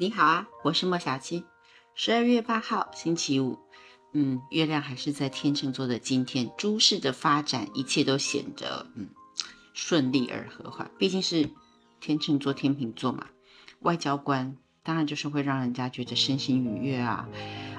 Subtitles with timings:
[0.00, 1.42] 你好啊，我是莫小七。
[1.92, 3.58] 十二月八号，星期五。
[4.12, 9.08] 嗯，月亮还是在天秤座的今天，诸事的发展，一切都显得嗯
[9.74, 10.88] 顺利而和缓。
[10.98, 11.50] 毕竟是
[11.98, 13.26] 天秤座、天秤座嘛，
[13.80, 17.28] 外交官当然就是会让人家觉得身心愉悦啊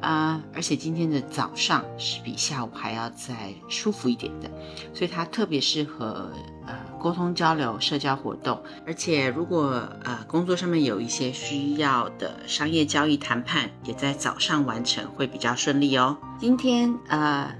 [0.00, 0.44] 啊！
[0.54, 4.48] 而且今天的早上是比下午还要再舒服一点的，
[4.94, 6.32] 所以它特别适合
[6.64, 8.62] 呃沟通交流、社交活动。
[8.86, 16.16] 而且如果呃工作上面有一些需要的商业交易谈判，也在早上完成，会比较顺利哦。
[16.40, 17.54] 今天呃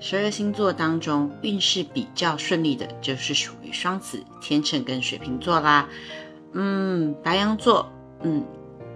[0.00, 5.88] 十二星座当中运势比较顺利的，就是属于双子、天秤跟水瓶座啦。
[6.52, 7.88] 嗯，白羊座
[8.24, 8.44] 嗯。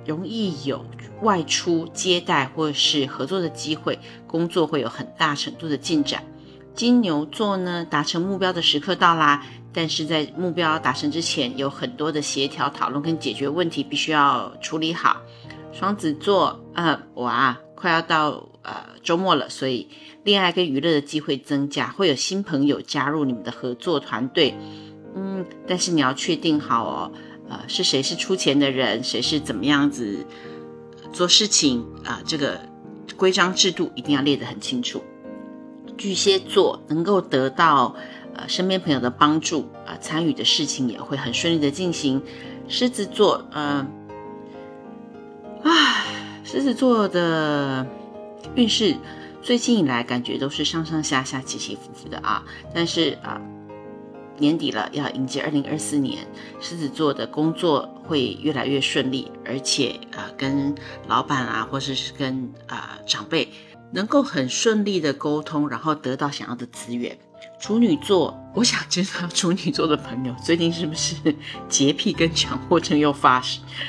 [0.06, 0.86] 容易有
[1.22, 6.22] 外出接待或是合作的机会，工作会有很大程度的进展。
[6.76, 15.16] 金牛座呢，达成目标的时刻到啦，但是在目标达成之前，有很多的协调讨论跟解决问题必须要处理好。
[15.72, 19.88] 双子座，呃，哇，快要到呃周末了，所以
[20.22, 24.54] 恋爱跟娱乐的机会增加，会有新朋友加入你们的合作团队。
[25.14, 27.12] 嗯，但是你要确定好哦。
[27.48, 29.02] 呃，是谁是出钱的人？
[29.02, 30.26] 谁是怎么样子
[31.12, 32.20] 做事情啊？
[32.26, 32.60] 这个
[33.16, 35.02] 规章制度一定要列得很清楚。
[35.96, 37.94] 巨蟹座能够得到
[38.34, 42.22] 呃身边朋友的帮助啊，参与的事情也会很顺利的进行。
[42.68, 43.86] 狮子座，嗯，
[45.62, 46.04] 啊，
[46.44, 47.86] 狮子座的
[48.54, 48.96] 运势
[49.42, 52.44] 最近以来感觉都是上上下下起起伏伏的啊，
[52.74, 53.40] 但是啊。
[54.38, 56.18] 年底了，要迎接二零二四年，
[56.60, 60.74] 狮子座的工作会越来越顺利，而且呃，跟
[61.08, 63.48] 老板啊，或者是跟啊长辈，
[63.96, 67.18] 能够很顺利的沟通，然后得到想要的资源。
[67.58, 71.16] 处女座， 我想知道处女座的朋友最近是不是
[71.66, 73.42] 洁癖跟强迫症又发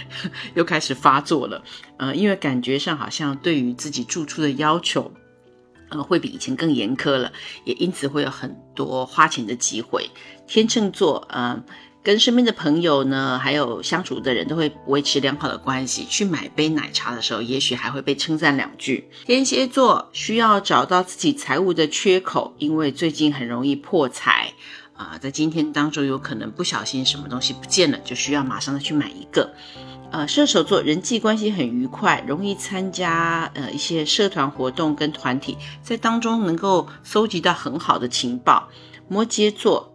[0.55, 1.61] 又开始发作了？
[1.97, 5.11] 呃，因为感觉上好像对于自己住处的要求。
[5.89, 7.32] 呃，会比以前更严苛了，
[7.64, 10.09] 也因此会有很多花钱的机会。
[10.45, 11.64] 天秤座，嗯，
[12.08, 16.06] 跟身边的朋友呢，还有相处的人都会维持良好的关系。
[16.10, 19.10] 去买杯奶茶的时候，也许还会被称赞两句。
[19.26, 24.54] 天蝎座需要找到自己财务的缺口，因为最近很容易破财
[24.95, 29.54] 啊，在今天当中有可能不小心什么东西不见了，就需要马上的去买一个。
[30.10, 38.70] 呃，射手座人际关系很愉快，容易参加呃一些社团活动跟团体，在当中能够搜集到很好的情报。
[39.10, 39.94] 摩羯座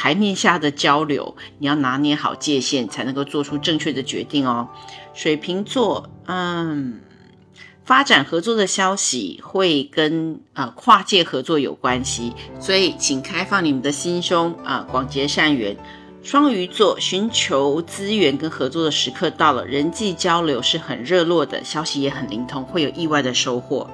[0.00, 4.66] 台面下的交流，你要拿捏好界限，才能够做出正确的决定哦。
[5.12, 7.00] 水瓶座嗯，
[7.84, 15.76] 发展合作的消息会跟呃跨界合作有关系，所以请开放你们的心胸啊，广结善缘。
[16.22, 23.86] 双鱼座寻求资源跟合作的时刻到了，人际交流是很热络的，消息也很灵通，会有意外的收获。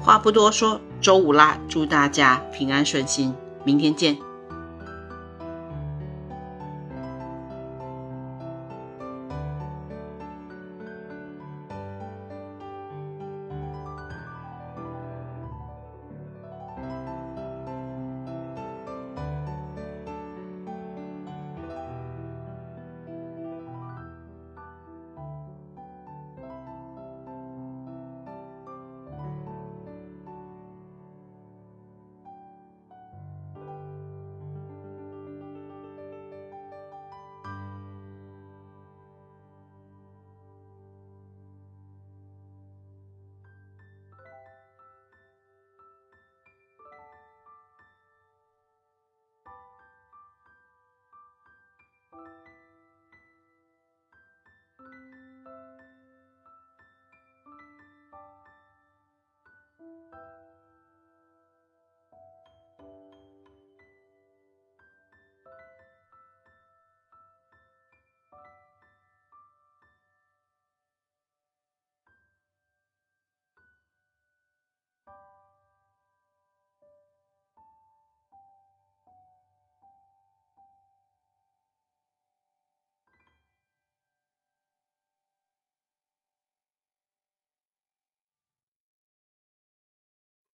[0.00, 3.32] 话不多说，周五啦，祝大家平安顺心，
[3.64, 4.31] 明天见。